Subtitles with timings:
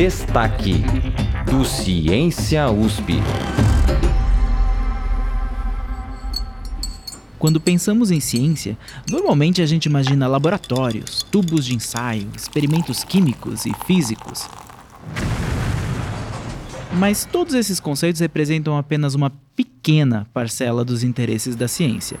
[0.00, 0.74] Destaque
[1.50, 3.14] do Ciência USP.
[7.36, 8.78] Quando pensamos em ciência,
[9.10, 14.48] normalmente a gente imagina laboratórios, tubos de ensaio, experimentos químicos e físicos.
[16.94, 22.20] Mas todos esses conceitos representam apenas uma pequena parcela dos interesses da ciência.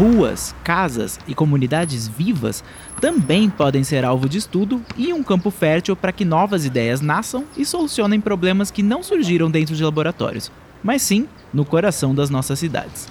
[0.00, 2.64] Ruas, casas e comunidades vivas
[3.02, 7.44] também podem ser alvo de estudo e um campo fértil para que novas ideias nasçam
[7.54, 10.50] e solucionem problemas que não surgiram dentro de laboratórios,
[10.82, 13.06] mas sim no coração das nossas cidades.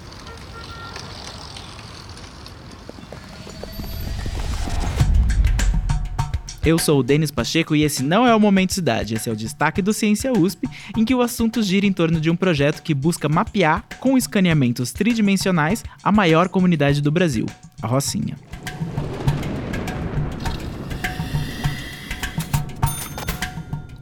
[6.64, 9.36] Eu sou o Denis Pacheco e esse não é o Momento Cidade, esse é o
[9.36, 12.92] destaque do Ciência USP, em que o assunto gira em torno de um projeto que
[12.92, 17.46] busca mapear, com escaneamentos tridimensionais, a maior comunidade do Brasil,
[17.80, 18.36] a Rocinha.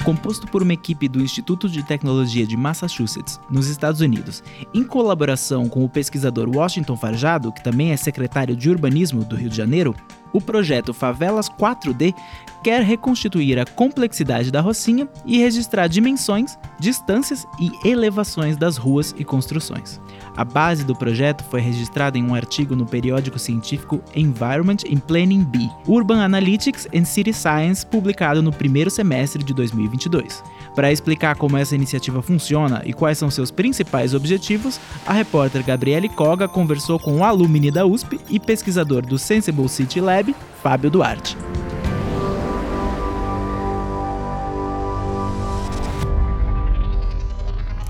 [0.08, 4.42] composto por uma equipe do Instituto de Tecnologia de Massachusetts, nos Estados Unidos,
[4.72, 9.50] em colaboração com o pesquisador Washington Farjado, que também é secretário de Urbanismo do Rio
[9.50, 9.94] de Janeiro,
[10.32, 12.14] o projeto Favelas 4D
[12.62, 19.24] quer reconstituir a complexidade da Rocinha e registrar dimensões, distâncias e elevações das ruas e
[19.24, 20.00] construções.
[20.36, 25.44] A base do projeto foi registrada em um artigo no periódico científico Environment and Planning
[25.44, 30.42] B, Urban Analytics and City Science, publicado no primeiro semestre de 2022.
[30.78, 36.08] Para explicar como essa iniciativa funciona e quais são seus principais objetivos, a repórter Gabriele
[36.08, 41.36] Koga conversou com o alumni da USP e pesquisador do Sensible City Lab, Fábio Duarte.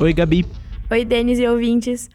[0.01, 0.47] Oi, Gabi.
[0.91, 2.09] Oi, Denis e ouvintes.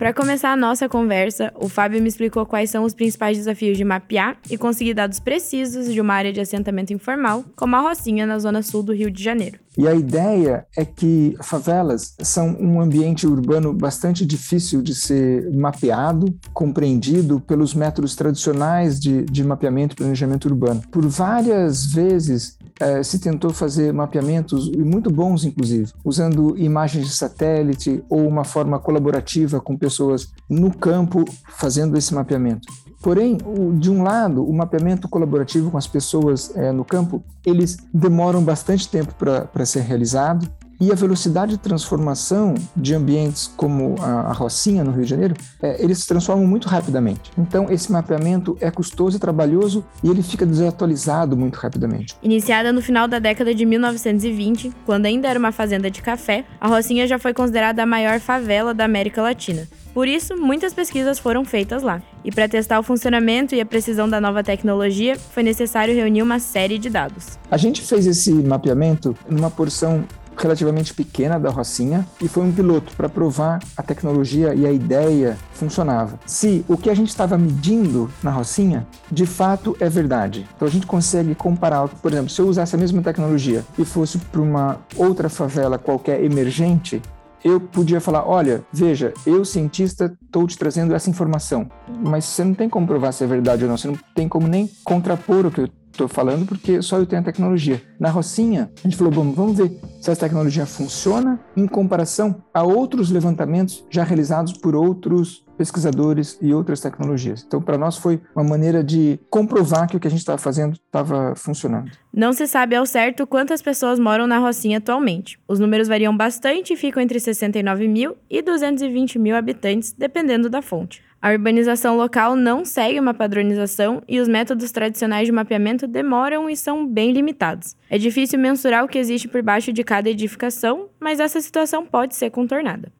[0.00, 3.84] Para começar a nossa conversa, o Fábio me explicou quais são os principais desafios de
[3.84, 8.38] mapear e conseguir dados precisos de uma área de assentamento informal, como a Rocinha, na
[8.38, 9.58] zona sul do Rio de Janeiro.
[9.78, 16.34] E a ideia é que favelas são um ambiente urbano bastante difícil de ser mapeado,
[16.52, 20.82] compreendido pelos métodos tradicionais de, de mapeamento e planejamento urbano.
[20.90, 28.02] Por várias vezes, é, se tentou fazer mapeamentos, muito bons inclusive, usando imagens de satélite
[28.08, 32.66] ou uma forma colaborativa com pessoas no campo fazendo esse mapeamento.
[33.00, 33.38] Porém,
[33.78, 38.88] de um lado, o mapeamento colaborativo com as pessoas é, no campo, eles demoram bastante
[38.88, 40.48] tempo para ser realizado
[40.80, 45.34] e a velocidade de transformação de ambientes como a, a Rocinha, no Rio de Janeiro,
[45.62, 47.30] é, eles se transformam muito rapidamente.
[47.36, 52.16] Então, esse mapeamento é custoso e trabalhoso e ele fica desatualizado muito rapidamente.
[52.22, 56.66] Iniciada no final da década de 1920, quando ainda era uma fazenda de café, a
[56.66, 59.68] Rocinha já foi considerada a maior favela da América Latina.
[59.92, 62.02] Por isso, muitas pesquisas foram feitas lá.
[62.24, 66.38] E para testar o funcionamento e a precisão da nova tecnologia, foi necessário reunir uma
[66.38, 67.38] série de dados.
[67.50, 70.04] A gente fez esse mapeamento numa porção
[70.40, 75.36] relativamente pequena da Rocinha e foi um piloto para provar a tecnologia e a ideia
[75.52, 76.18] funcionava.
[76.24, 80.48] Se o que a gente estava medindo na Rocinha de fato é verdade.
[80.56, 84.18] Então a gente consegue comparar, por exemplo, se eu usasse a mesma tecnologia e fosse
[84.18, 87.02] para uma outra favela qualquer emergente,
[87.44, 92.54] eu podia falar: olha, veja, eu, cientista, estou te trazendo essa informação, mas você não
[92.54, 95.50] tem como provar se é verdade ou não, você não tem como nem contrapor o
[95.50, 97.82] que eu estou falando porque só eu tenho a tecnologia.
[97.98, 99.70] Na Rocinha, a gente falou, bom, vamos ver
[100.00, 106.54] se essa tecnologia funciona em comparação a outros levantamentos já realizados por outros pesquisadores e
[106.54, 107.44] outras tecnologias.
[107.46, 110.72] Então, para nós foi uma maneira de comprovar que o que a gente estava fazendo
[110.72, 111.90] estava funcionando.
[112.10, 115.38] Não se sabe ao certo quantas pessoas moram na Rocinha atualmente.
[115.46, 120.62] Os números variam bastante e ficam entre 69 mil e 220 mil habitantes, dependendo da
[120.62, 121.02] fonte.
[121.20, 126.56] A urbanização local não segue uma padronização e os métodos tradicionais de mapeamento demoram e
[126.56, 127.76] são bem limitados.
[127.90, 132.14] É difícil mensurar o que existe por baixo de cada edificação, mas essa situação pode
[132.14, 132.90] ser contornada.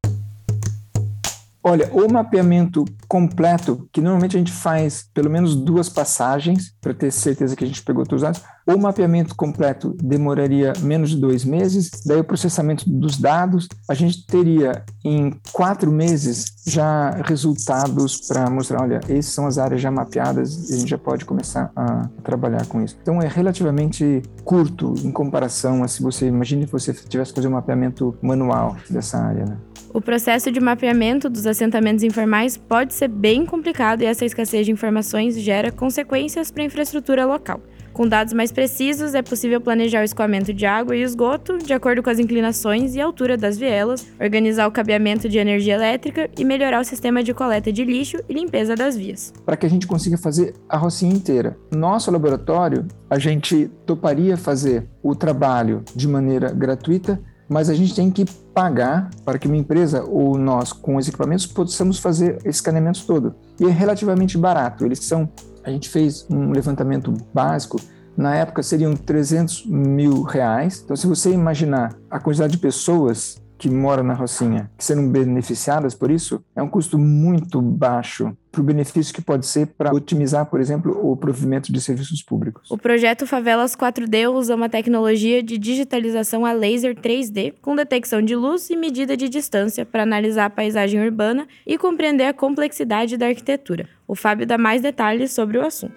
[1.62, 7.10] Olha, o mapeamento completo, que normalmente a gente faz pelo menos duas passagens para ter
[7.10, 11.44] certeza que a gente pegou todos os dados, o mapeamento completo demoraria menos de dois
[11.44, 18.48] meses, daí o processamento dos dados, a gente teria em quatro meses já resultados para
[18.48, 22.08] mostrar, olha, essas são as áreas já mapeadas e a gente já pode começar a
[22.22, 22.96] trabalhar com isso.
[23.02, 27.48] Então é relativamente curto em comparação a se você, imagine se você tivesse que fazer
[27.48, 29.56] um mapeamento manual dessa área, né?
[29.92, 34.70] O processo de mapeamento dos assentamentos informais pode ser bem complicado e essa escassez de
[34.70, 37.60] informações gera consequências para a infraestrutura local.
[37.92, 42.04] Com dados mais precisos, é possível planejar o escoamento de água e esgoto de acordo
[42.04, 46.80] com as inclinações e altura das vielas, organizar o cabeamento de energia elétrica e melhorar
[46.80, 49.32] o sistema de coleta de lixo e limpeza das vias.
[49.44, 51.58] Para que a gente consiga fazer a rocinha inteira.
[51.74, 57.20] Nosso laboratório, a gente toparia fazer o trabalho de maneira gratuita
[57.50, 58.24] mas a gente tem que
[58.54, 63.34] pagar para que uma empresa ou nós, com os equipamentos, possamos fazer esse escaneamento todo.
[63.58, 64.86] E é relativamente barato.
[64.86, 65.28] Eles são.
[65.64, 67.80] A gente fez um levantamento básico.
[68.16, 70.80] Na época seriam 300 mil reais.
[70.84, 75.94] Então, se você imaginar a quantidade de pessoas que moram na Rocinha, que serão beneficiadas
[75.94, 80.46] por isso, é um custo muito baixo para o benefício que pode ser para otimizar,
[80.46, 82.70] por exemplo, o provimento de serviços públicos.
[82.70, 88.34] O projeto Favelas 4D usa uma tecnologia de digitalização a laser 3D com detecção de
[88.34, 93.26] luz e medida de distância para analisar a paisagem urbana e compreender a complexidade da
[93.26, 93.86] arquitetura.
[94.08, 95.94] O Fábio dá mais detalhes sobre o assunto.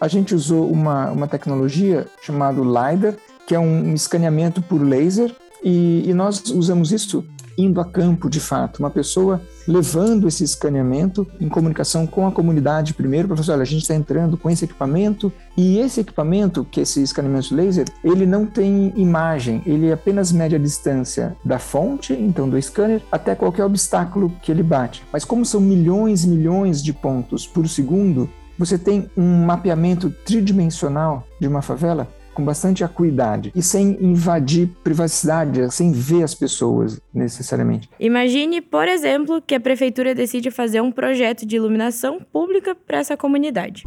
[0.00, 3.14] A gente usou uma, uma tecnologia chamada LiDAR,
[3.48, 5.34] que é um escaneamento por laser,
[5.64, 7.24] e, e nós usamos isso
[7.56, 12.92] indo a campo de fato, uma pessoa levando esse escaneamento em comunicação com a comunidade
[12.92, 16.82] primeiro, falar, olha, a gente está entrando com esse equipamento e esse equipamento, que é
[16.82, 22.48] esse escaneamento laser, ele não tem imagem, ele apenas mede a distância da fonte, então
[22.48, 25.02] do scanner, até qualquer obstáculo que ele bate.
[25.10, 28.28] Mas como são milhões e milhões de pontos por segundo,
[28.58, 32.06] você tem um mapeamento tridimensional de uma favela
[32.38, 37.90] com bastante acuidade e sem invadir privacidade, sem ver as pessoas necessariamente.
[37.98, 43.16] Imagine, por exemplo, que a prefeitura decide fazer um projeto de iluminação pública para essa
[43.16, 43.82] comunidade.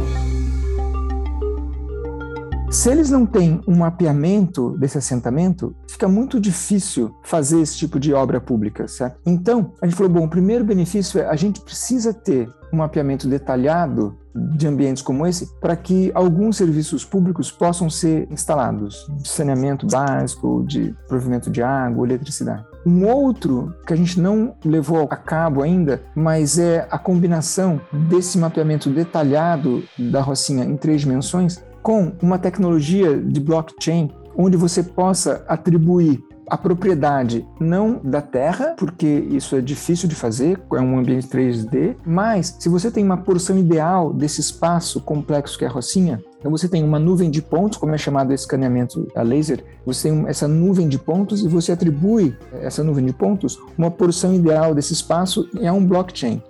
[2.70, 8.14] Se eles não têm um mapeamento desse assentamento, fica muito difícil fazer esse tipo de
[8.14, 9.18] obra pública, certo?
[9.26, 13.28] Então, a gente falou, bom, o primeiro benefício é a gente precisa ter um mapeamento
[13.28, 19.86] detalhado de ambientes como esse para que alguns serviços públicos possam ser instalados, de saneamento
[19.88, 22.66] básico, de provimento de água, eletricidade.
[22.86, 27.80] Um outro que a gente não levou a cabo ainda, mas é a combinação
[28.10, 34.82] desse mapeamento detalhado da Rocinha em três dimensões com uma tecnologia de blockchain onde você
[34.82, 41.00] possa atribuir a propriedade não da terra, porque isso é difícil de fazer, é um
[41.00, 45.72] ambiente 3D, mas se você tem uma porção ideal desse espaço complexo que é a
[45.72, 49.64] Rocinha, então você tem uma nuvem de pontos, como é chamado esse escaneamento a laser,
[49.86, 54.34] você tem essa nuvem de pontos e você atribui essa nuvem de pontos uma porção
[54.34, 56.44] ideal desse espaço a um blockchain.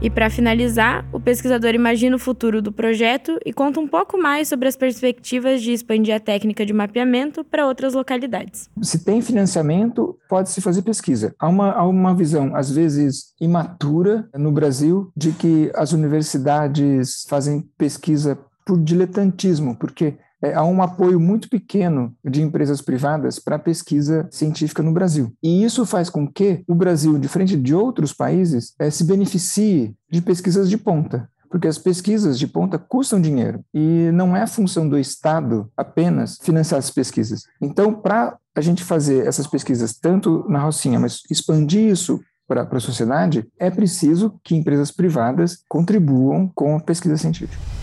[0.00, 4.46] E para finalizar, o pesquisador imagina o futuro do projeto e conta um pouco mais
[4.46, 8.70] sobre as perspectivas de expandir a técnica de mapeamento para outras localidades.
[8.80, 11.34] Se tem financiamento, pode-se fazer pesquisa.
[11.36, 17.68] Há uma, há uma visão, às vezes, imatura no Brasil de que as universidades fazem
[17.76, 23.60] pesquisa por diletantismo, porque é, há um apoio muito pequeno de empresas privadas para a
[23.60, 25.32] pesquisa científica no Brasil.
[25.42, 30.20] E isso faz com que o Brasil, diferente de outros países, é, se beneficie de
[30.20, 34.98] pesquisas de ponta porque as pesquisas de ponta custam dinheiro e não é função do
[34.98, 37.44] Estado apenas financiar as pesquisas.
[37.60, 42.80] Então, para a gente fazer essas pesquisas tanto na Rocinha, mas expandir isso para a
[42.80, 47.77] sociedade, é preciso que empresas privadas contribuam com a pesquisa científica.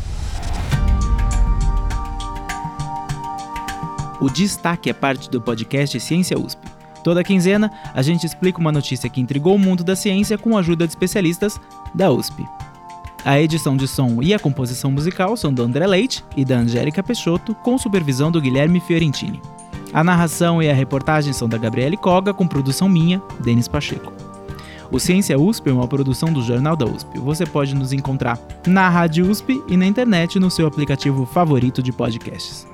[4.25, 6.59] O Destaque é parte do podcast Ciência USP.
[7.03, 10.61] Toda quinzena, a gente explica uma notícia que intrigou o mundo da ciência com a
[10.61, 11.61] ajuda de especialistas
[11.93, 12.43] da USP.
[13.23, 17.03] A edição de som e a composição musical são do André Leite e da Angélica
[17.03, 19.39] Peixoto, com supervisão do Guilherme Fiorentini.
[19.93, 24.11] A narração e a reportagem são da Gabriele Coga, com produção minha, Denis Pacheco.
[24.91, 27.19] O Ciência USP é uma produção do Jornal da USP.
[27.19, 31.91] Você pode nos encontrar na Rádio USP e na internet no seu aplicativo favorito de
[31.91, 32.73] podcasts.